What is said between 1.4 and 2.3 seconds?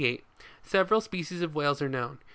of Whales are known.